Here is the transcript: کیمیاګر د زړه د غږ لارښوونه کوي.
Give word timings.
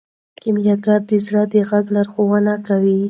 کیمیاګر 0.41 0.99
د 1.09 1.11
زړه 1.25 1.43
د 1.51 1.55
غږ 1.69 1.85
لارښوونه 1.95 2.53
کوي. 2.67 2.97